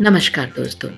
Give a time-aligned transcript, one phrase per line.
[0.00, 0.88] नमस्कार दोस्तों,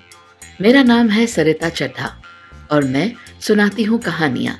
[0.61, 2.23] मेरा नाम है सरिता चड्ढा
[2.71, 4.55] और मैं सुनाती हूँ कहानियाँ,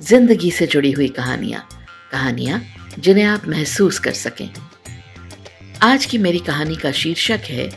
[0.00, 1.66] ज़िंदगी से जुड़ी हुई कहानियाँ
[2.12, 2.60] कहानियाँ
[2.98, 4.50] जिन्हें आप महसूस कर सकें।
[5.82, 7.68] आज की मेरी कहानी का शीर्षक है,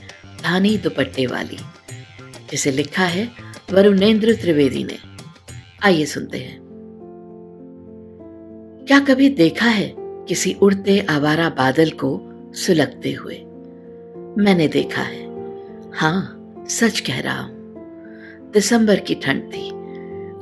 [0.43, 1.57] धानी दुपट्टे वाली।
[2.51, 3.29] जिसे लिखा है
[3.73, 4.97] वरुणेंद्र त्रिवेदी ने।
[5.83, 6.59] आइए सुनते हैं।
[8.87, 12.17] क्या कभी देखा है किसी उड़ते आवारा बादल को
[12.55, 13.43] सुलगते हुए?
[14.43, 15.22] मैंने देखा है।
[15.95, 17.53] हाँ सच कह रहा हूँ।
[18.53, 19.69] दिसंबर की ठंड थी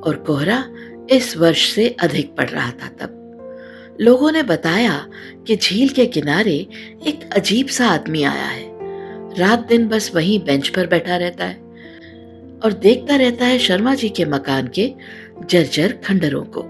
[0.02, 0.66] और कोहरा
[1.12, 5.08] इस वर्ष से अधिक पड़ रहा था तब। लोगों ने बताया
[5.48, 6.56] कि झील के किनारे
[7.08, 8.70] एक अजीब सा आदमी आया है।
[9.40, 11.56] रात दिन बस वहीं बेंच पर बैठा रहता है
[12.64, 14.94] और देखता रहता है शर्मा जी के मकान के
[15.50, 16.62] जर्जर खंडरों को।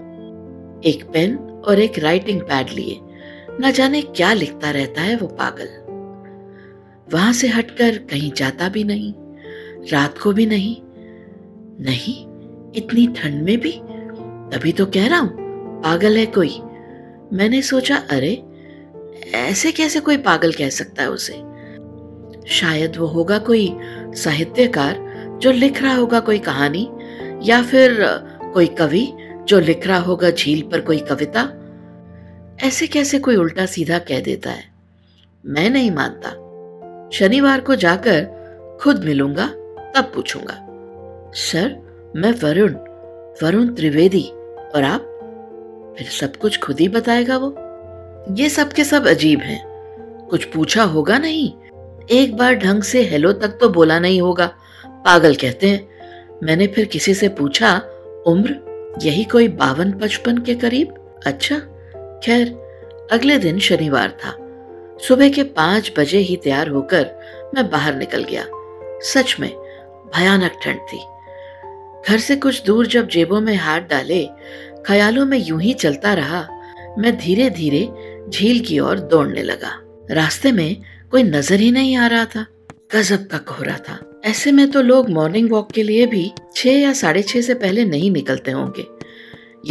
[0.88, 2.98] एक पेन और एक राइटिंग पैड लिए।
[3.60, 5.81] न जाने क्या लिखता रहता है वो पागल।
[7.12, 9.14] वहाँ से हटकर कहीं जाता भी नहीं,
[9.92, 10.76] रात को भी नहीं
[11.80, 12.26] नहीं,
[12.72, 13.72] इतनी ठंड में भी?
[14.56, 15.32] तभी तो कह रहा हूँ,
[15.82, 16.58] पागल है कोई।
[17.32, 18.42] मैंने सोचा, अरे,
[19.34, 21.42] ऐसे कैसे कोई पागल कह सकता है उसे?
[22.48, 23.76] शायद वो होगा कोई
[24.14, 26.90] साहित्यकार जो लिख रहा होगा कोई कहानी,
[27.42, 27.98] या फिर
[28.54, 29.12] कोई कवि
[29.44, 31.58] जो लिख रहा होगा झील पर कोई कविता।
[32.62, 34.64] ऐसे कैसे कोई उल्टा सीधा कह देता है?
[35.46, 36.41] मैं नहीं मानता।
[37.12, 39.46] शनिवार को जाकर खुद मिलूँगा,
[39.96, 40.66] तब पूछूँगा,
[41.34, 41.76] सर,
[42.16, 42.74] मैं वरुण
[43.42, 44.22] वरुण त्रिवेदी,
[44.74, 45.08] और आप?
[45.98, 47.54] फिर सब कुछ खुद ही बताएगा वो।
[48.34, 49.64] ये सब के सब अजीब हैं।
[50.30, 51.52] कुछ पूछा होगा नहीं।
[52.10, 54.46] एक बार ढंग से हेलो तक तो बोला नहीं होगा।
[54.86, 55.88] पागल कहते हैं।
[56.42, 57.82] मैंने फिर किसी से पूछा,
[58.26, 60.94] उम्र, यही कोई बावन पचपन के करीब?
[61.26, 61.58] अच्छा
[62.24, 62.48] खैर,
[63.12, 64.36] अगले दिन शनिवार था।
[65.08, 67.06] सुबह के पाँच बजे ही तैयार होकर
[67.54, 68.44] मैं बाहर निकल गया।
[69.02, 69.50] सच में,
[70.16, 70.98] भयानक ठंड थी।
[72.08, 74.28] घर से कुछ दूर जब जेबों में हाथ डाले,
[74.86, 76.46] ख्यालों में यूँ ही चलता रहा,
[76.98, 77.88] मैं धीरे धीरे
[78.28, 79.72] झील की ओर दौड़ने लगा।
[80.10, 80.76] रास्ते में
[81.10, 82.46] कोई नज़र ही नहीं आ रहा था।
[82.94, 86.92] गजब का कोहरा था। ऐसे में तो लोग मॉर्निंग वॉक के लिए भी छह या
[86.92, 88.86] साढ़े छह से पहले नहीं निकलते होंगे।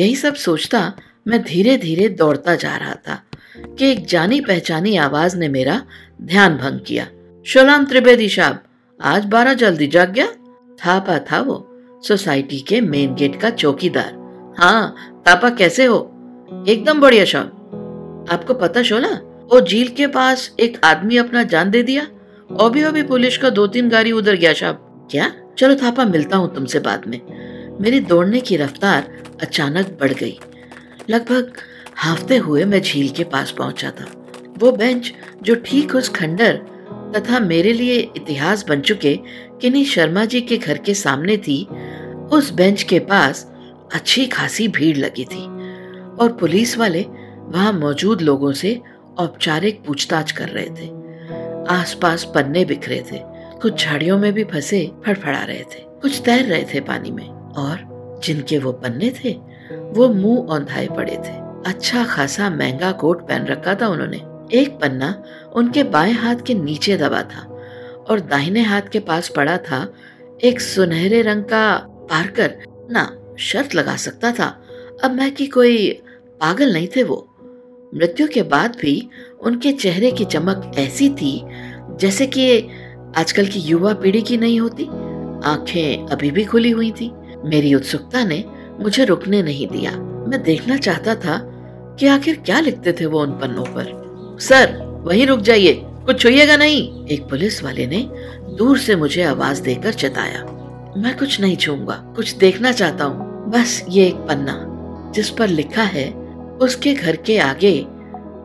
[0.04, 0.94] यही सब सोचता
[1.28, 5.82] मैं धीरे धीरे दौड़ता जा रहा था। कि एक जानी पहचानी आवाज़ ने मेरा
[6.22, 7.08] ध्यान भंग किया।
[7.46, 8.64] शोलाम त्रिवेदी साहब,
[9.02, 10.28] आज बारह जल्दी जाग गया?
[10.86, 11.68] थापा था वो,
[12.08, 14.14] सोसाइटी के मेन गेट का चौकीदार।
[14.58, 14.96] हाँ
[15.26, 16.12] तापा कैसे हो?
[16.68, 19.10] एकदम बढ़िया साहब। आपको पता शोला,
[19.54, 22.08] वो झील के पास एक आदमी अपना जान दे दिया
[22.62, 25.34] अभी अभी पुलिस का दो तीन गाड़ी उधर गया साहब। क्या?
[25.58, 27.22] चलो थापा, मिलता हूँ तुमसे बाद में।
[27.82, 30.40] मेरी दौड़ने की रफ्तार अचानक बढ़ गई।
[31.10, 31.54] लगभग
[32.02, 34.06] हाफते हुए मैं झील के पास पहुँचा था।
[34.58, 35.12] वो बेंच
[35.44, 36.56] जो ठीक उस खंडर
[37.16, 39.14] तथा मेरे लिए इतिहास बन चुके
[39.62, 41.64] किन्हीं शर्मा जी के घर के सामने थी,
[42.32, 43.46] उस बेंच के पास
[43.94, 45.44] अच्छी खासी भीड़ लगी थी
[46.16, 48.80] और पुलिस वाले वहाँ मौजूद लोगों से
[49.18, 50.90] औपचारिक पूछताछ कर रहे थे।
[51.70, 53.20] आसपास पन्ने बिखरे थे,
[53.62, 58.20] कुछ झाड़ियों में भी फंसे फड़फड़ा रहे थे, कुछ तैर रहे थे पानी में और
[58.24, 59.34] जिनके वो पन्ने थे,
[59.72, 64.18] वो मुँह औंधाए पड़े थे। अच्छा खासा महँगा कोट पहन रखा था उन्होंने।
[64.58, 65.24] एक पन्ना
[65.56, 67.42] उनके बाएँ हाथ के नीचे दबा था
[68.10, 69.94] और दाहिने हाथ के पास पड़ा था
[70.44, 72.56] एक सुनहरे रंग का पारकर।
[72.92, 74.64] ना, शर्त लगा सकता था।
[75.04, 75.90] अब मैं कि कोई
[76.42, 77.28] पागल नहीं थे वो।
[77.96, 79.10] मृत्यु के बाद भी
[79.42, 81.46] उनके चेहरे की चमक ऐसी थी
[82.00, 82.68] जैसे कि
[83.18, 84.84] आजकल की युवा पीढ़ी की नहीं होती।
[85.46, 87.12] आँखें अभी भी खुली हुई थी।
[87.46, 88.46] मेरी उत्सुकता ने
[88.80, 89.92] मुझे रुकने नहीं दिया।
[90.28, 91.51] मैं देखना चाहता था
[92.02, 94.38] कि आखिर क्या लिखते थे वो उन पन्नों पर?
[94.40, 97.08] सर, वहीं रुक जाइए। कुछ छुइएगा नहीं?
[97.08, 98.10] एक पुलिस वाले ने
[98.58, 100.44] दूर से मुझे आवाज़ देकर चताया।
[100.98, 104.58] मैं कुछ नहीं छूँगा, कुछ देखना चाहता हूँ। बस ये एक पन्ना,
[105.16, 106.12] जिस पर लिखा है,
[106.62, 107.86] उसके घर के आगे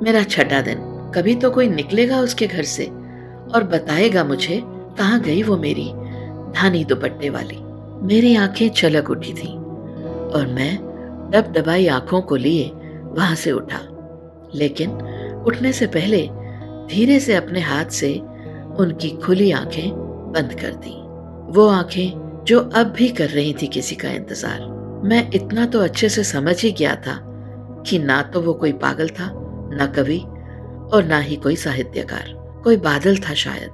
[0.02, 0.78] मेरा छठा दिन।
[1.14, 2.84] कभी तो कोई निकलेगा उसके घर से
[3.54, 4.62] और बताएगा मुझे
[4.98, 5.92] कहाँ गई वो मेरी
[6.52, 7.58] धानी दुपट्टे वाली।
[8.06, 9.54] मेरी आँखें चलक उठी थी
[10.28, 10.76] और मैं
[11.30, 12.72] दब दबाई आँखों को लिए
[13.16, 13.80] वहाँ से उठा।
[14.54, 14.90] लेकिन
[15.46, 16.22] उठने से पहले
[16.90, 18.12] धीरे से अपने हाथ से
[18.78, 19.90] उनकी खुली आँखें
[20.32, 20.94] बंद कर दी।
[21.52, 24.60] वो आँखें जो अब भी कर रही थी किसी का इंतज़ार।
[25.04, 27.18] मैं इतना तो अच्छे से समझ ही गया था
[27.86, 29.30] कि ना तो वो कोई पागल था,
[29.72, 30.18] ना कवि
[30.92, 32.32] और ना ही कोई साहित्यकार।
[32.64, 33.70] कोई बादल था शायद,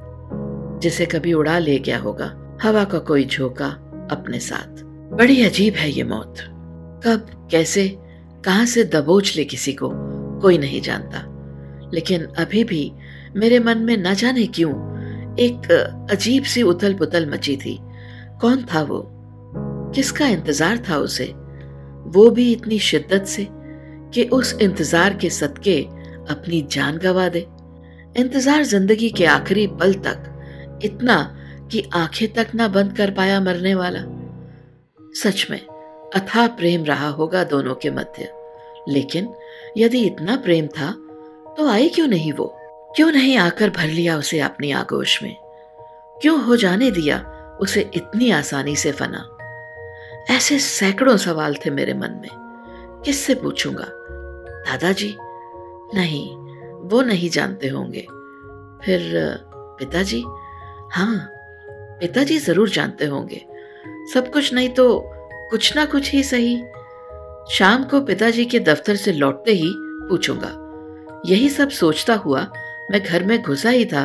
[0.82, 3.68] जिसे कभी उड़ा ले गया होगा, हवा का कोई झोंका
[4.10, 4.82] अपने साथ।
[5.14, 6.38] बड़ी अजीब है ये मौत।
[7.04, 7.86] कब, कैसे
[8.44, 9.90] कहाँ से दबोच ले किसी को,
[10.40, 11.24] कोई नहीं जानता।
[11.94, 12.92] लेकिन अभी भी
[13.36, 14.72] मेरे मन में न जाने क्यों
[15.40, 15.70] एक
[16.10, 17.78] अजीब सी उथल पुथल मची थी।
[18.40, 19.02] कौन था वो?
[19.94, 21.24] किसका इंतज़ार था उसे?
[22.06, 23.46] वो भी इतनी शिद्दत से
[24.14, 25.80] कि उस इंतज़ार के सदके
[26.30, 27.46] अपनी जान गवा दे।
[28.16, 31.22] इंतज़ार ज़िंदगी के आखिरी पल तक इतना
[31.72, 34.00] कि आँखें तक ना बंद कर पाया मरने वाला।
[35.14, 35.60] सच में
[36.14, 38.32] अथा प्रेम रहा होगा दोनों के मध्य।
[38.88, 39.34] लेकिन
[39.76, 40.90] यदि इतना प्रेम था
[41.56, 42.58] तो आई क्यों नहीं वो?
[42.96, 45.36] क्यों नहीं आकर भर लिया उसे अपनी आगोश में?
[46.22, 47.18] क्यों हो जाने दिया
[47.60, 49.38] उसे इतनी आसानी से फना?
[50.30, 52.28] ऐसे सैकड़ों सवाल थे मेरे मन में।
[53.04, 53.84] किससे पूछूँगा?
[54.70, 55.16] दादाजी?
[55.94, 56.36] नहीं,
[56.88, 58.06] वो नहीं जानते होंगे।
[58.84, 59.10] फिर,
[59.78, 60.22] पिताजी?
[60.92, 61.28] हाँ
[62.00, 63.46] पिताजी ज़रूर जानते होंगे।
[64.14, 65.11] सब कुछ नहीं तो
[65.52, 66.56] कुछ ना कुछ ही सही।
[67.50, 69.72] शाम को पिताजी के दफ्तर से लौटते ही
[70.08, 70.52] पूछूँगा।
[71.26, 72.46] यही सब सोचता हुआ
[72.90, 74.04] मैं घर में घुसा ही था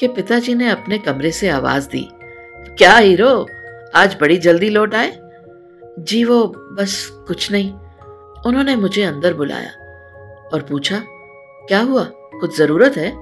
[0.00, 2.08] कि पिताजी ने अपने कमरे से आवाज़ दी,
[2.78, 3.46] क्या हीरो,
[3.94, 5.12] आज बड़ी जल्दी लौट आए?
[5.98, 6.42] जी वो
[6.72, 7.72] बस कुछ नहीं।
[8.46, 9.70] उन्होंने मुझे अंदर बुलाया
[10.54, 11.02] और पूछा,
[11.68, 12.04] क्या हुआ?
[12.40, 13.12] कुछ ज़रूरत है?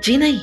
[0.00, 0.40] जी नहीं।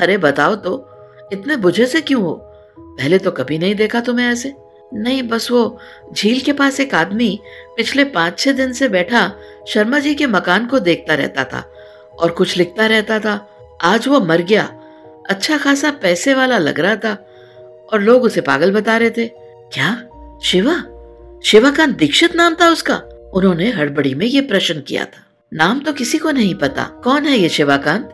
[0.00, 0.88] अरे, बताओ तो
[1.32, 2.34] इतने बुझे से क्यों हो?
[2.78, 4.54] पहले तो कभी नहीं देखा तुम्हें ऐसे।
[4.94, 5.78] नहीं, बस वो
[6.12, 7.40] झील के पास एक आदमी
[7.76, 9.32] पिछले पाँच छह दिन से बैठा
[9.68, 11.72] शर्मा जी के मकान को देखता रहता था
[12.18, 14.64] और कुछ लिखता रहता था। आज वो मर गया।
[15.30, 17.26] अच्छा खासा पैसे वाला लग रहा था
[17.92, 19.26] और लोग उसे पागल बता रहे थे।
[19.72, 20.06] क्या?
[20.44, 20.84] शिवा?
[21.44, 22.96] शिवाकांत दीक्षित नाम था उसका।
[23.34, 27.38] उन्होंने हड़बड़ी में ये प्रश्न किया था। नाम तो किसी को नहीं पता। कौन है
[27.38, 28.06] ये शिवाकांत?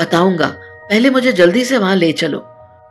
[0.00, 2.38] बताऊँगा। पहले मुझे जल्दी से वहाँ ले चलो।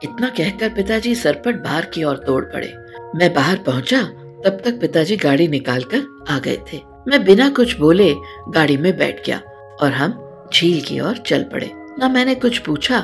[0.03, 2.73] इतना कहकर पिताजी सरपट बाहर की ओर तोड़ पड़े।
[3.15, 4.01] मैं बाहर पहुँचा,
[4.45, 8.15] तब तक पिताजी गाड़ी निकाल कर आ गए थे। मैं बिना कुछ बोले
[8.49, 9.37] गाड़ी में बैठ गया
[9.81, 10.11] और हम
[10.53, 12.99] झील की ओर चल पड़े। न मैंने कुछ पूछा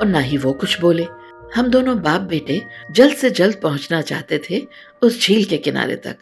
[0.00, 1.06] और न ही वो कुछ बोले।
[1.54, 4.66] हम दोनों बाप बेटे जल्द से जल्द पहुँचना चाहते थे
[5.02, 6.16] उस झील के किनारे तक।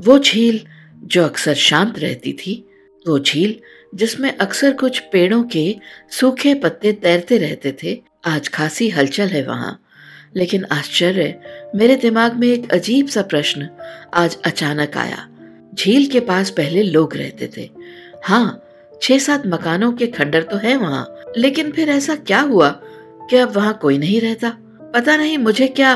[0.00, 0.60] वो झील
[0.96, 2.68] जो अक्सर शांत रहती थी,
[3.08, 3.60] वो झील
[3.94, 5.76] जिसमें अक्सर कुछ पेड़ों के
[6.10, 9.78] सूखे पत्ते तैरते रहते थे, आज खासी हलचल है वहाँ।
[10.36, 11.40] लेकिन आश्चर्य
[11.74, 13.68] मेरे दिमाग में एक अजीब सा प्रश्न
[14.14, 15.28] आज अचानक आया।
[15.74, 17.68] झील के पास पहले लोग रहते थे।
[18.24, 18.62] हाँ
[19.02, 22.68] छह सात मकानों के खंडर तो है वहाँ, लेकिन फिर ऐसा क्या हुआ?
[23.30, 24.50] कि अब वहाँ कोई नहीं रहता?
[24.94, 25.94] पता नहीं मुझे क्या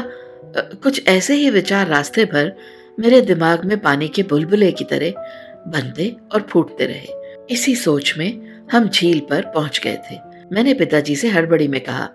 [0.56, 2.52] कुछ ऐसे ही विचार रास्ते भर
[3.00, 5.10] मेरे दिमाग में पानी के बुलबुले की तरह
[5.68, 7.06] बनते और फूटते रहे।
[7.50, 10.18] इसी सोच में हम झील पर पहुँच गए थे।
[10.52, 12.08] मैंने पिताजी से हड़बड़ी में कहा,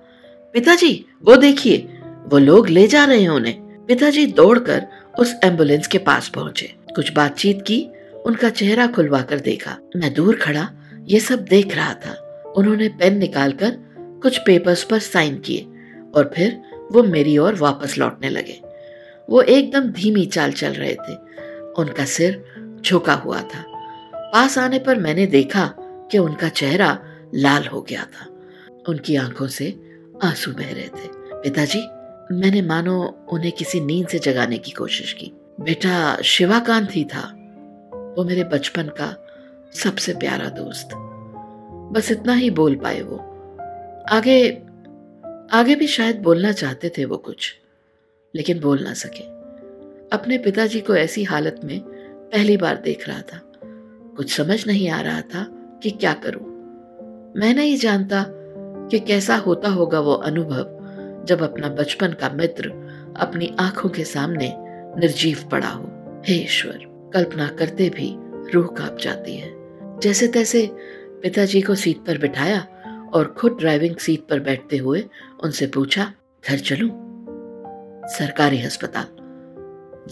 [0.56, 1.91] पिताजी, वो देखिए
[2.28, 4.88] वो लोग ले जा रहे हैं उन्हें। पिताजी दौड़कर
[5.20, 7.88] उस एंबुलेंस के पास पहुँचे। कुछ बातचीत की,
[8.26, 10.72] उनका चेहरा खुलवा कर देखा। मैं दूर खड़ा,
[11.04, 15.68] ये सब देख रहा था। उन्होंने पेन निकालकर कुछ पेपर्स पर साइन किए
[16.16, 18.62] और फिर वो मेरी ओर वापस लौटने लगे।
[19.30, 21.14] वो एकदम धीमी चाल चल रहे थे।
[21.78, 22.46] उनका सिर
[22.86, 23.66] झुका हुआ था।
[24.16, 27.00] पास आने पर मैंने देखा कि उनका चेहरा
[27.36, 28.28] लाल हो गया था।
[28.90, 29.80] उनकी आँखों से
[30.24, 31.88] आँसू बह रहे थे। पिताजी
[32.32, 37.38] मैंने मानो उन्हें किसी नींद से जगाने की कोशिश की। बेटा, शिवाकांत ही था।
[38.18, 39.28] वो मेरे बचपन का
[39.74, 40.90] सबसे प्यारा दोस्त।
[41.92, 43.18] बस इतना ही बोल पाए वो।
[44.12, 44.50] आगे
[45.58, 47.56] आगे भी शायद बोलना चाहते थे वो कुछ,
[48.36, 49.24] लेकिन बोल ना सके।
[50.16, 51.80] अपने पिताजी को ऐसी हालत में
[52.34, 53.42] पहली बार देख रहा था।
[54.16, 55.44] कुछ समझ नहीं आ रहा था
[55.84, 56.52] कि क्या करूँ।
[57.38, 58.26] मैं नहीं जानता
[58.92, 60.81] कि कैसा होता होगा वो अनुभव।
[61.26, 62.70] जब अपना बचपन का मित्र
[63.20, 64.56] अपनी आँखों के सामने
[65.00, 65.92] निर्जीव पड़ा हो।
[66.28, 68.16] हे ईश्वर, कल्पना करते भी
[68.52, 69.52] रूह काँप जाती है।
[70.00, 70.70] जैसे तैसे
[71.24, 72.68] पिताजी को सीट पर बिठाया
[73.14, 75.06] और खुद ड्राइविंग सीट पर बैठते हुए
[75.44, 76.14] उनसे पूछा,
[76.50, 76.90] घर चलूँ?
[78.06, 79.06] सरकारी अस्पताल।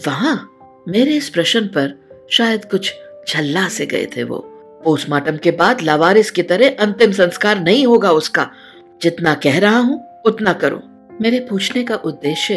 [0.06, 0.56] वहाँ?
[0.88, 2.94] मेरे इस प्रश्न पर शायद कुछ
[3.26, 4.38] छल्ला से गए थे वो।
[4.84, 8.50] पोस्टमार्टम के बाद लावारिस की तरह अंतिम संस्कार नहीं होगा उसका।
[9.02, 10.82] जितना कह रहा हूँ, उतना करो।
[11.20, 12.54] मेरे पूछने का उद्देश्य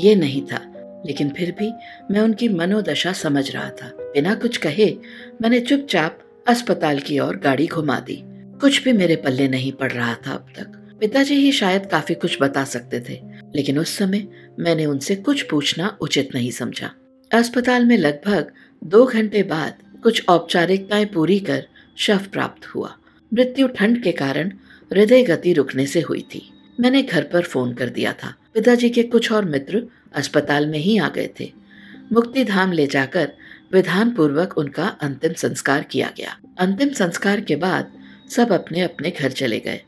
[0.00, 0.60] ये नहीं था,
[1.06, 1.72] लेकिन फिर भी
[2.10, 4.96] मैं उनकी मनोदशा समझ रहा था। बिना कुछ कहे,
[5.42, 8.22] मैंने चुपचाप अस्पताल की ओर गाड़ी घुमा दी।
[8.60, 12.38] कुछ भी मेरे पल्ले नहीं पड़ रहा था अब तक। पिताजी ही शायद काफ़ी कुछ
[12.40, 13.20] बता सकते थे,
[13.56, 14.26] लेकिन उस समय
[14.58, 16.90] मैंने उनसे कुछ पूछना उचित नहीं समझा।
[17.32, 18.52] अस्पताल में लगभग
[18.84, 21.66] दो घंटे बाद कुछ औपचारिकताएँ पूरी कर
[21.96, 22.96] शव प्राप्त हुआ।
[23.34, 24.52] मृत्यु ठंड के कारण
[24.92, 26.50] हृदय गति रुकने से हुई थी।
[26.80, 30.98] मैंने घर पर फ़ोन कर दिया था। पिताजी के कुछ और मित्र अस्पताल में ही
[30.98, 31.52] आ गए थे।
[32.12, 33.32] मुक्ति धाम ले जाकर
[33.72, 37.92] विधान पूर्वक उनका अंतिम संस्कार किया गया। अंतिम संस्कार के बाद
[38.30, 39.80] सब अपने अपने घर चले गए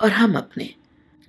[0.00, 0.74] और हम अपने।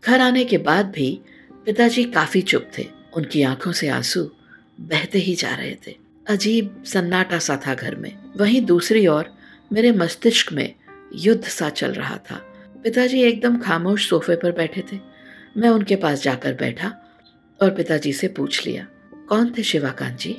[0.05, 1.21] घर आने के बाद भी
[1.65, 4.31] पिताजी काफ़ी चुप थे। उनकी आँखों से आँसू
[4.79, 5.95] बहते ही जा रहे थे।
[6.27, 9.37] अजीब सन्नाटा सा था घर में। वहीं दूसरी ओर
[9.73, 10.73] मेरे मस्तिष्क में
[11.15, 12.54] युद्ध सा चल रहा था।
[12.85, 14.99] पिताजी एकदम खामोश सोफे पर बैठे थे।
[15.57, 16.91] मैं उनके पास जाकर बैठा
[17.61, 18.85] और पिताजी से पूछ लिया,
[19.29, 20.37] कौन थे शिवाकांत जी?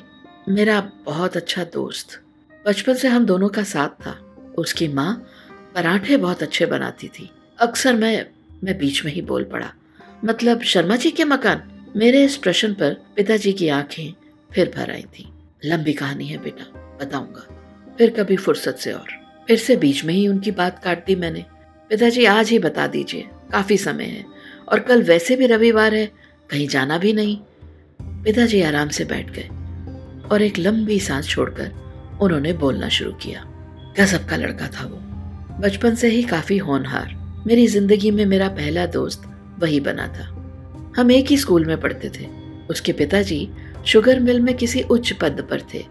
[0.49, 2.21] मेरा बहुत अच्छा दोस्त।
[2.67, 4.11] बचपन से हम दोनों का साथ था।
[4.57, 5.13] उसकी माँ
[5.75, 8.25] पराठे बहुत अच्छे बनाती थी। अक्सर मैं
[8.63, 9.73] मैं बीच में ही बोल पड़ा
[10.25, 14.13] मतलब शर्मा जी के मकान। मेरे इस प्रश्न पर पिताजी की आँखें
[14.53, 15.29] फिर भर आई थी।
[15.65, 17.47] लंबी कहानी है बेटा, बताऊँगा।
[17.97, 19.07] फिर कभी फुर्सत से और।
[19.47, 21.45] फिर से बीच में ही उनकी बात काट दी मैंने।
[21.91, 24.25] पिताजी, आज ही बता दीजिए। काफ़ी समय है
[24.71, 26.05] और कल वैसे भी रविवार है,
[26.49, 27.37] कहीं जाना भी नहीं।
[28.23, 29.47] पिताजी आराम से बैठ गए
[30.27, 31.71] और एक लंबी सांस छोड़कर
[32.21, 33.43] उन्होंने बोलना शुरू किया।
[33.99, 34.97] गजब का लड़का था वो।
[35.61, 37.15] बचपन से ही काफ़ी होनहार।
[37.47, 39.23] मेरी ज़िंदगी में मेरा पहला दोस्त
[39.59, 40.25] वही बना था।
[40.97, 42.27] हम एक ही स्कूल में पढ़ते थे।
[42.69, 43.47] उसके पिताजी
[43.85, 45.83] शुगर मिल में किसी उच्च पद पर थे,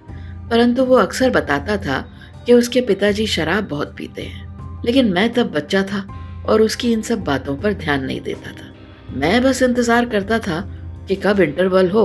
[0.50, 2.00] परंतु वो अक्सर बताता था
[2.46, 4.45] कि उसके पिताजी शराब बहुत पीते हैं।
[4.84, 6.00] लेकिन मैं तब बच्चा था
[6.48, 8.72] और उसकी इन सब बातों पर ध्यान नहीं देता था।
[9.12, 10.60] मैं बस इंतज़ार करता था
[11.08, 12.04] कि कब इंटरवल हो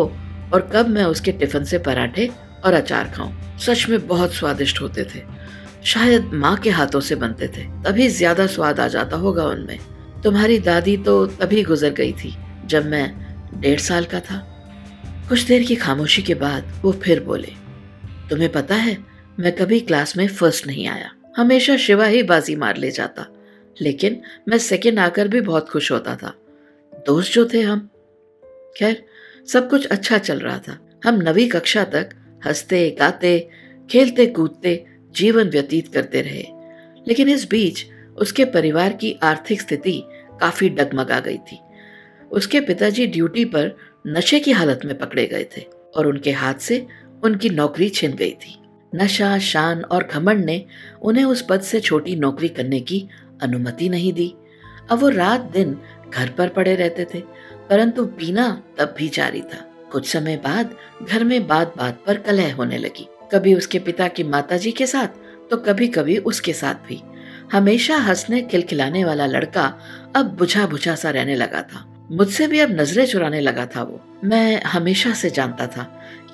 [0.53, 2.29] और कब मैं उसके टिफ़िन से पराठे
[2.65, 5.21] और अचार खाऊं। सच में बहुत स्वादिष्ट होते थे।
[5.85, 9.77] शायद माँ के हाथों से बनते थे। तभी ज़्यादा स्वाद आ जाता होगा उनमें।
[10.23, 12.35] तुम्हारी दादी तो तभी गुजर गई थी
[12.65, 13.05] जब मैं
[13.53, 14.37] डेढ़ साल का था।
[15.29, 17.53] कुछ देर की खामोशी के बाद वो फिर बोले,
[18.29, 18.97] तुम्हें पता है,
[19.39, 23.27] मैं कभी क्लास में फ़र्स्ट नहीं आया। हमेशा शिवा ही बाजी मार ले जाता,
[23.81, 26.35] लेकिन मैं सेकेंड आकर भी बहुत खुश होता था।
[27.05, 27.89] दोस्त जो थे हम।
[28.77, 29.05] खैर,
[29.47, 32.09] सब कुछ अच्छा चल रहा था। हम नवी कक्षा तक
[32.45, 33.49] हँसते, गाते,
[33.91, 36.43] खेलते, कूदते, जीवन व्यतीत करते रहे।
[37.07, 37.85] लेकिन इस बीच
[38.17, 40.03] उसके परिवार की आर्थिक स्थिति
[40.41, 41.59] काफ़ी डगमगा गई थी।
[42.31, 45.61] उसके पिताजी ड्यूटी पर नशे की हालत में पकड़े गए थे
[45.95, 46.87] और उनके हाथ से
[47.23, 48.60] उनकी नौकरी छिन गई थी।
[48.95, 50.63] नशा, शान और घमंड ने
[51.01, 53.07] उन्हें उस पद से छोटी नौकरी करने की
[53.41, 54.33] अनुमति नहीं दी।
[54.91, 55.77] अब वो रात दिन
[56.13, 57.19] घर पर पड़े रहते थे,
[57.69, 60.75] परंतु पीना तब भी जारी था। कुछ समय बाद
[61.09, 65.19] घर में बात बात पर कलह होने लगी। कभी उसके पिता की माताजी के साथ
[65.51, 67.01] तो कभी कभी उसके साथ भी।
[67.51, 69.65] हमेशा हंसने, खिलखिलाने वाला लड़का
[70.15, 73.99] अब बुझा बुझा सा रहने लगा था। मुझसे भी अब नज़रें चुराने लगा था वो।
[74.23, 75.83] मैं हमेशा से जानता था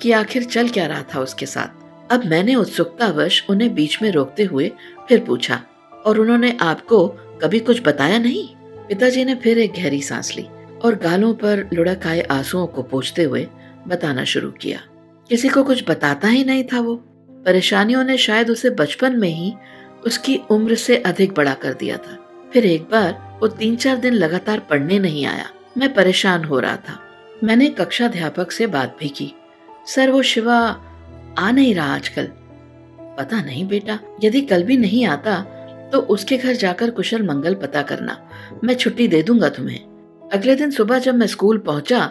[0.02, 4.44] कि आखिर चल क्या रहा था उसके साथ। अब मैंने उत्सुकतावश उन्हें बीच में रोकते
[4.44, 4.72] हुए
[5.08, 5.62] फिर पूछा,
[6.06, 7.06] और उन्होंने आपको
[7.42, 8.48] कभी कुछ बताया नहीं?
[8.88, 10.46] पिताजी ने फिर एक गहरी सांस ली
[10.84, 13.46] और गालों पर लुढ़क आए आंसुओं को पोछते हुए
[13.88, 14.80] बताना शुरू किया।
[15.28, 16.94] किसी को कुछ बताता ही नहीं था वो।
[17.46, 19.54] परेशानियों ने शायद उसे बचपन में ही
[20.06, 22.16] उसकी उम्र से अधिक बड़ा कर दिया था।
[22.52, 26.76] फिर एक बार वो तीन चार दिन लगातार पढ़ने नहीं आया। मैं परेशान हो रहा
[26.76, 27.00] था।
[27.44, 29.32] मैंने कक्षा अध्यापक से बात भी की।
[29.86, 30.84] सर, वो शिवा
[31.38, 32.28] आ नहीं रहा आजकल।
[33.18, 35.40] पता नहीं बेटा, यदि कल भी नहीं आता
[35.92, 38.16] तो उसके घर जाकर कुशल मंगल पता करना।
[38.64, 42.06] मैं छुट्टी दे दूँगा तुम्हें। अगले दिन सुबह जब मैं स्कूल पहुँचा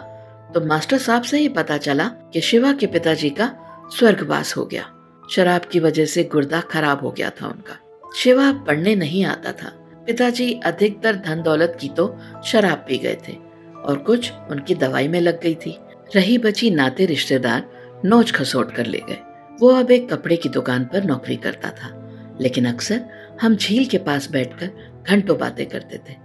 [0.54, 3.50] तो मास्टर साहब से ही पता चला कि शिवा के पिताजी का
[3.98, 4.84] स्वर्गवास हो गया।
[5.30, 7.78] शराब की वजह से गुर्दा खराब हो गया था उनका।
[8.16, 9.72] शिवा पढ़ने नहीं आता था।
[10.06, 12.14] पिताजी अधिकतर धन दौलत की तो
[12.46, 13.36] शराब पी गए थे
[13.78, 15.78] और कुछ उनकी दवाई में लग गई थी।
[16.16, 17.60] रही बची नाते रिश्तेदार
[18.04, 19.18] नोच खसोट कर ले गए।
[19.60, 22.04] वो अब एक कपड़े की दुकान पर नौकरी करता था।
[22.40, 23.04] लेकिन अक्सर
[23.42, 24.70] हम झील के पास बैठकर
[25.08, 26.16] घंटों बातें करते थे।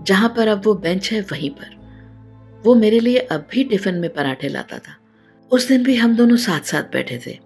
[0.00, 1.80] जहाँ पर अब वो बेंच है, वहीं पर।
[2.64, 4.96] वो मेरे लिए अब भी टिफ़िन में पराठे लाता था।
[5.50, 7.38] उस दिन भी हम दोनों साथ साथ बैठे थे।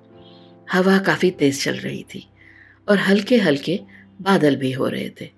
[0.72, 2.28] हवा काफ़ी तेज चल रही थी
[2.88, 3.80] और हल्के हल्के
[4.22, 5.30] बादल भी हो रहे थे।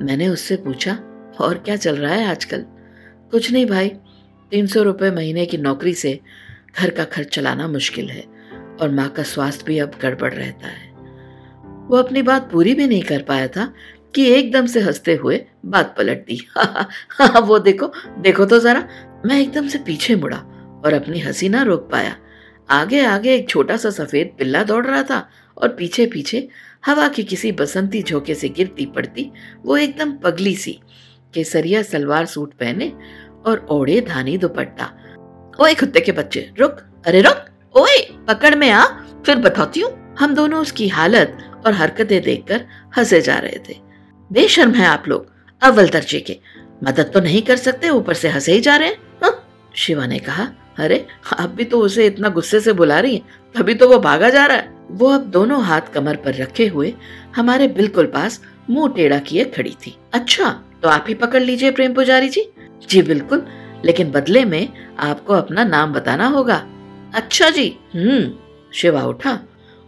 [0.00, 0.94] मैंने उससे पूछा,
[1.40, 2.64] और क्या चल रहा है आजकल?
[3.30, 3.88] कुछ नहीं भाई,
[4.50, 6.20] तीन सौ रुपये महीने की नौकरी से
[6.78, 8.22] घर का खर्च चलाना मुश्किल है
[8.80, 10.90] और माँ का स्वास्थ्य भी अब गड़बड़ रहता है।
[11.88, 13.72] वो अपनी बात पूरी भी नहीं कर पाया था
[14.14, 18.88] कि एकदम से हँसते हुए बात पलट दी। हाँ वो देखो देखो तो जरा,
[19.26, 20.36] मैं एकदम से पीछे मुड़ा
[20.84, 22.16] और अपनी हँसी ना रोक पाया।
[22.70, 26.48] आगे आगे एक छोटा सा सफ़ेद पिल्ला दौड़ रहा था और पीछे पीछे
[26.86, 29.30] हवा की किसी बसंती झोंके से गिरती पड़ती
[29.64, 30.80] वो एकदम पगली सी
[31.34, 32.92] केसरिया सलवार सूट पहने
[33.46, 34.92] और ओढ़े धानी दुपट्टा
[35.60, 37.44] ओए कुत्ते के बच्चे, रुक। अरे रुक।
[37.74, 38.84] ओए, पकड़ में आ।
[39.26, 42.66] फिर बताती हूँ, हम दोनों उसकी हालत और हरकतें देखकर
[42.96, 43.76] हंसे जा रहे थे।
[44.32, 45.32] बेशर्म है आप लोग,
[45.62, 46.38] अव्वल दर्जे के।
[46.84, 48.96] मदद तो नहीं कर सकते, ऊपर से हंसे ही जा रहे हैं?
[49.76, 51.06] शिवा ने कहा, अरे,
[51.40, 54.46] आप भी तो उसे इतना गुस्से से बुला रही हैं, तभी तो वो भागा जा
[54.46, 56.94] रहा है। वो अब दोनों हाथ कमर पर रखे हुए
[57.36, 58.40] हमारे बिल्कुल पास
[58.70, 62.52] मुँह टेढ़ा किए खड़ी थी। अच्छा तो आप ही पकड़ लीजिए प्रेम पुजारी जी।
[62.90, 63.46] जी, बिल्कुल।
[63.84, 66.66] लेकिन बदले में आपको अपना नाम बताना होगा।
[67.14, 68.32] अच्छा जी। हम्म।
[68.74, 69.40] शिवा उठा,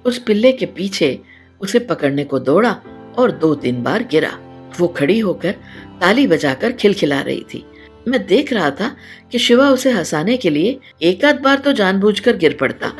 [0.04, 1.20] उस पिल्ले के पीछे
[1.60, 2.80] उसे पकड़ने को दौड़ा
[3.18, 4.38] और दो तीन बार गिरा।
[4.80, 5.52] वो खड़ी होकर
[6.00, 7.66] ताली बजाकर खिलखिला रही थी।
[8.08, 8.96] मैं देख रहा था
[9.32, 12.92] कि शिवा उसे हंसाने के लिए एक आध बार तो जानबूझकर गिर पड़ता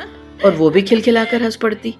[0.45, 1.95] और वो भी खिलखिलाकर हंस पड़ती।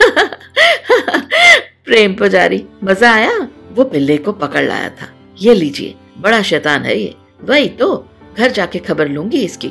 [1.84, 3.48] प्रेम पुजारी, मज़ा आया?
[3.72, 8.50] वो पिल्ले को पकड़ लाया था। ये लीजिए, बड़ा शैतान है ये। वही तो घर
[8.50, 9.68] जाके खबर लूँगी इसकी।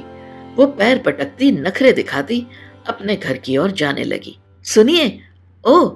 [0.56, 2.48] वो पैर पटकती, नखरे दिखाती,
[2.88, 5.20] अपने घर की ओर जाने लगी। सुनिए,
[5.68, 5.90] ओ,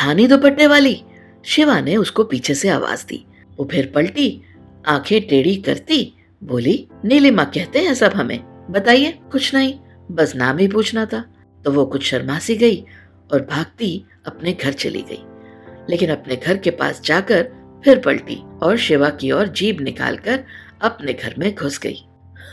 [0.00, 1.02] धानी दुपट्टे वाली।
[1.44, 3.26] शिवा ने उसको पीछे से आवाज़ दी।
[3.56, 4.42] वो फिर पलटी,
[4.86, 6.14] आँखें टेढ़ी करती,
[6.44, 9.78] बोली नीलिमा कहते हैं सब हमें। बताइए, कुछ नहीं,
[10.10, 11.24] बस नाम ही पूछना था।
[11.64, 12.84] तो वो कुछ शर्मा सी गई
[13.32, 15.22] और भागती अपने घर चली गई।
[15.90, 17.48] लेकिन अपने घर के पास जाकर
[17.84, 20.44] फिर पलटी और शिवा की ओर जीभ निकालकर
[20.82, 22.04] अपने घर में घुस गई।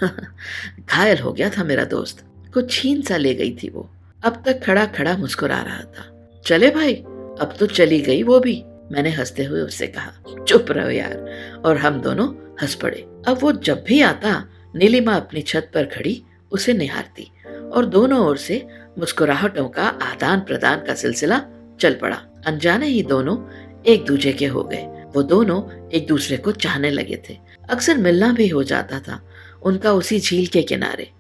[0.90, 3.90] घायल हो गया था मेरा दोस्त। कुछ छीन सा ले गई थी वो।
[4.24, 6.94] अब तक खड़ा खड़ा मुस्कुरा रहा था। चले भाई,
[7.40, 11.18] अब तो चली गई वो भी। मैंने हँसते हुए उससे कहा, चुप रहो यार।
[11.66, 14.46] और हम दोनों हंस पड़े। अब वो जब भी आता
[14.76, 17.32] नीलिमा अपनी छत पर खड़ी, उसे निहारती
[17.74, 18.68] और दोनों ओर से
[19.00, 21.42] मुस्कुराहटों का आदान प्रदान का सिलसिला
[21.80, 23.38] चल पड़ा। अनजाने ही दोनों
[23.84, 28.34] एक दूजे के हो गए। वो दोनों एक दूसरे को चाहने लगे थे। अक्सर मिलना
[28.34, 29.26] भी हो जाता था,
[29.64, 31.12] उनका उसी झील के किनारे।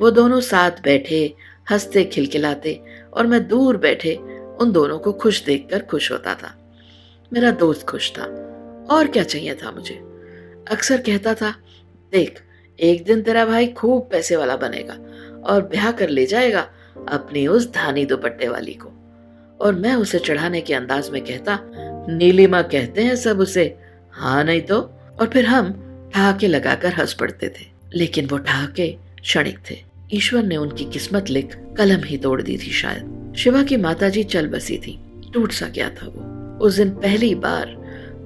[0.00, 1.34] वो दोनों साथ बैठे,
[1.70, 4.14] हँसते, खिलखिलाते और मैं दूर बैठे
[4.60, 6.72] उन दोनों को खुश देखकर खुश होता था।
[7.32, 8.22] मेरा दोस्त खुश था।
[8.90, 9.94] और क्या चाहिए था मुझे?
[10.70, 11.54] अक्सर कहता था,
[12.12, 12.42] देख,
[12.80, 14.94] एक दिन तेरा भाई खूब पैसे वाला बनेगा
[15.42, 16.70] और ब्याह कर ले जाएगा
[17.08, 18.88] अपनी उस धानी दुपट्टे वाली को।
[19.60, 21.58] और मैं उसे चढ़ाने के अंदाज में कहता,
[22.08, 23.78] नीलिमा कहते हैं सब उसे।
[24.12, 24.80] हाँ नहीं तो?
[25.20, 30.56] और फिर हम ठहाके लगाकर हंस पड़ते थे, लेकिन वो ठहाके क्षणिक थे। ईश्वर ने
[30.56, 35.00] उनकी किस्मत लिख कलम ही तोड़ दी थी शायद। शिवा की माताजी चल बसी थी।
[35.34, 37.66] टूट सा गया था वो। उस दिन पहली बार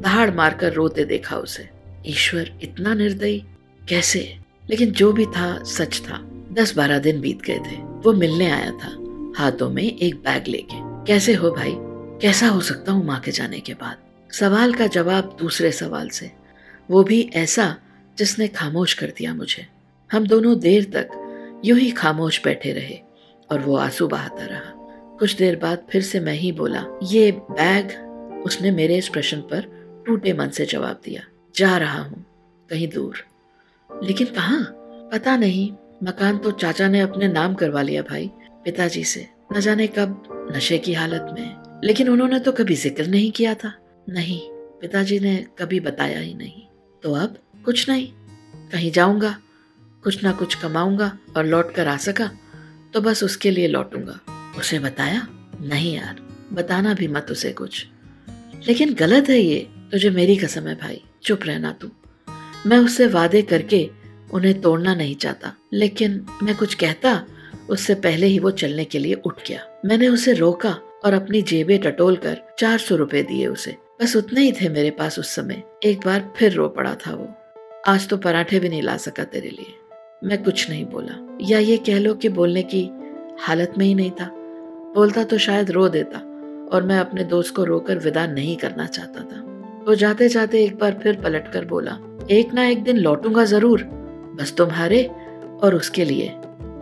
[0.03, 1.69] दहाड़ मारकर रोते देखा उसे।
[2.07, 3.45] ईश्वर इतना निर्दयी?
[3.89, 4.37] कैसे?
[4.71, 8.71] लेकिन जो भी था, सच था। दस बारह दिन बीत गए थे। वो मिलने आया
[8.71, 9.05] था।
[9.37, 11.75] हाथों में एक बैग लेके। कैसे हो भाई?
[12.23, 13.97] कैसा हो सकता हूँ माँ के जाने के बाद?
[14.33, 16.44] सवाल का जवाब दूसरे सवाल से।
[16.91, 17.77] वो भी ऐसा
[18.19, 19.67] जिसने खामोश कर दिया मुझे।
[20.13, 21.09] हम दोनों देर तक
[21.65, 22.99] यूँ ही खामोश बैठे रहे
[23.51, 24.71] और वो आँसू बहाता रहा।
[25.19, 28.15] कुछ देर बाद फिर से मैं ही बोला, ये बैग?
[28.47, 31.23] उसने मेरे इस प्रश्न पर टूटे मन से जवाब दिया,
[31.57, 32.25] जा रहा हूँ,
[32.71, 33.25] कहीं दूर।
[34.03, 34.59] लेकिन कहा?
[35.13, 35.73] पता नहीं,
[36.05, 40.23] मकान तो चाचा ने अपने नाम करवा लिया भाई, पिताजी से। न जाने कब,
[40.57, 43.75] नशे की हालत में। लेकिन उन्होंने तो कभी ज़िक्र नहीं किया था?
[44.09, 46.64] नहीं, पिताजी ने कभी बताया ही नहीं।
[47.05, 48.07] तो अब कुछ नहीं।
[48.73, 49.37] कहीं जाऊँगा,
[50.05, 52.31] कुछ ना कुछ कमाऊँगा और लौट कर आ सका
[52.95, 54.19] तो बस उसके लिए लौटूँगा।
[54.59, 55.27] उसे बताया?
[55.61, 56.21] नहीं यार,
[56.53, 57.87] बताना भी मत उसे कुछ।
[58.69, 59.59] लेकिन गलत है ये,
[59.93, 61.91] तुझे मेरी कसम है भाई, चुप रहना तू।
[62.67, 63.89] मैं उससे वादे करके
[64.33, 67.27] उन्हें तोड़ना नहीं चाहता, लेकिन मैं कुछ कहता,
[67.69, 71.79] उससे पहले ही वो चलने के लिए उठ गया। मैंने उसे रोका और अपनी जेबें
[71.81, 75.63] टटोल कर चार सौ रुपए दिए उसे। बस उतने ही थे मेरे पास उस समय।
[75.85, 77.29] एक बार फिर रो पड़ा था वो।
[77.89, 79.75] आज तो पराठे भी नहीं ला सका तेरे लिए।
[80.25, 82.83] मैं कुछ नहीं बोला। या ये कह लो कि बोलने की
[83.41, 84.27] हालत में ही नहीं था।
[84.95, 86.19] बोलता तो शायद रो देता
[86.73, 89.41] और मैं अपने दोस्त को रोकर विदा नहीं करना चाहता था।
[89.87, 91.99] तो जाते जाते एक बार फिर पलट कर बोला,
[92.31, 93.83] एक ना एक दिन लौटूँगा ज़रूर।
[94.41, 95.05] बस तुम्हारे
[95.63, 96.29] और उसके लिए।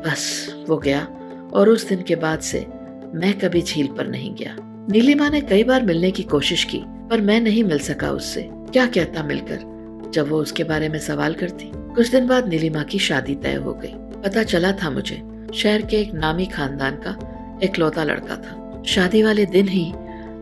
[0.07, 1.07] बस वो गया
[1.53, 2.67] और उस दिन के बाद से
[3.15, 4.57] मैं कभी झील पर नहीं गया।
[4.91, 8.87] नीलिमा ने कई बार मिलने की कोशिश की पर मैं नहीं मिल सका उससे। क्या
[8.87, 10.11] कहता मिलकर?
[10.15, 13.75] जब वो उसके बारे में सवाल करती, कुछ दिन बाद नीलिमा की शादी तय हो
[13.75, 15.23] गई। पता चला था मुझे,
[15.55, 17.17] शहर के एक नामी खानदान का
[17.63, 19.93] इकलौता लड़का था। शादी वाले दिन ही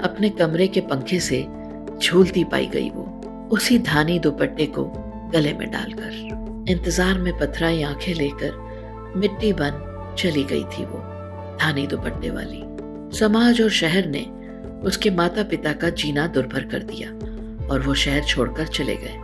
[0.00, 1.46] अपने कमरे के पंखे से
[2.02, 4.84] झूलती पाई गई वो, उसी धानी दुपट्टे को
[5.34, 6.12] गले में डालकर।
[6.70, 8.52] इंतज़ार में पथराई आँखें लेकर
[9.16, 9.86] मिट्टी बन
[10.18, 10.98] चली गई थी वो,
[11.60, 12.62] धानी दुपट्टे वाली।
[13.18, 14.26] समाज और शहर ने
[14.84, 17.10] उसके माता पिता का जीना दुर्भर कर दिया
[17.66, 19.16] और वो शहर छोड़कर चले गए,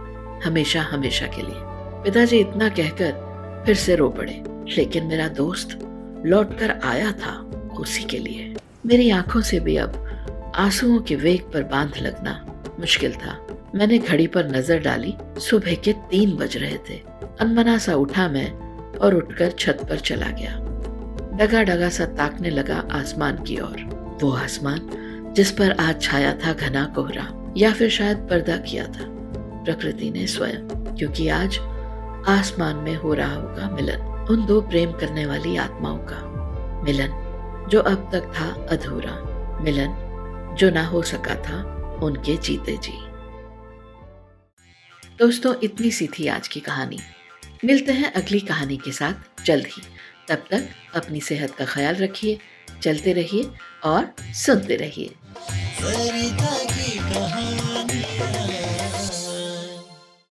[0.45, 1.61] हमेशा हमेशा के लिए।
[2.05, 4.43] पिताजी इतना कहकर फिर से रो पड़े,
[4.77, 5.79] लेकिन मेरा दोस्त
[6.27, 7.33] लौट कर आया था
[7.81, 8.55] उसी के लिए।
[8.87, 12.41] मेरी आँखों से भी अब आंसुओं के वेग पर बाँध लगना
[12.81, 13.39] मुश्किल था।
[13.75, 17.01] मैंने घड़ी पर नज़र डाली, सुबह के तीन बज रहे थे।
[17.41, 18.51] अनमना सा उठा मैं
[18.99, 20.55] और उठकर छत पर चला गया।
[21.37, 23.81] डगा डगा सा ताकने लगा आसमान की ओर।
[24.23, 24.79] वो आसमान
[25.37, 29.05] जिस पर आज छाया था घना कोहरा, या फिर शायद पर्दा किया था।
[29.65, 31.59] प्रकृति ने स्वयं, क्योंकि आज
[32.29, 36.37] आसमान में हो रहा होगा मिलन, उन दो प्रेम करने वाली आत्माओं का।
[36.85, 37.09] मिलन,
[37.71, 39.89] जो अब तक था अधूरा। मिलन,
[40.59, 41.63] जो ना हो सका था,
[42.03, 42.93] उनके जीते जी।
[45.19, 46.99] दोस्तों, इतनी सी थी आज की कहानी।
[47.65, 49.83] मिलते हैं अगली कहानी के साथ जल्द ही।
[50.29, 52.39] तब तक अपनी सेहत का ख्याल रखिए,
[52.83, 53.51] चलते रहिए
[53.85, 57.76] और सुनते रहिए। सरिता की कहानी।